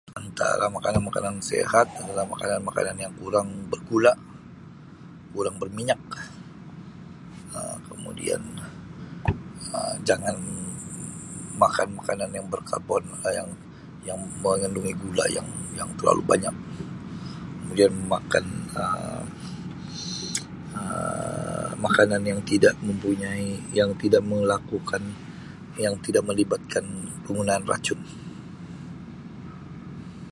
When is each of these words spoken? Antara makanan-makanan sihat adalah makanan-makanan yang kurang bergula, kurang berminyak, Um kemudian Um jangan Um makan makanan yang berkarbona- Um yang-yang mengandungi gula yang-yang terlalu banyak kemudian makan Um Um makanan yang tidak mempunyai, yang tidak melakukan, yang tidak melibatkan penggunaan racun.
Antara 0.23 0.65
makanan-makanan 0.77 1.37
sihat 1.49 1.87
adalah 2.03 2.25
makanan-makanan 2.33 2.95
yang 3.03 3.13
kurang 3.21 3.49
bergula, 3.71 4.13
kurang 5.33 5.55
berminyak, 5.61 6.01
Um 7.55 7.77
kemudian 7.91 8.41
Um 9.75 9.95
jangan 10.07 10.37
Um 10.89 11.57
makan 11.61 11.87
makanan 11.99 12.29
yang 12.37 12.47
berkarbona- 12.53 13.21
Um 13.23 13.29
yang-yang 13.37 14.19
mengandungi 14.43 14.93
gula 15.03 15.25
yang-yang 15.37 15.89
terlalu 15.97 16.21
banyak 16.31 16.55
kemudian 17.59 17.93
makan 18.15 18.45
Um 18.83 19.25
Um 20.79 21.71
makanan 21.85 22.21
yang 22.29 22.39
tidak 22.51 22.73
mempunyai, 22.87 23.49
yang 23.79 23.89
tidak 24.03 24.21
melakukan, 24.31 25.03
yang 25.83 25.93
tidak 26.05 26.23
melibatkan 26.29 26.85
penggunaan 27.25 27.63
racun. 27.71 28.01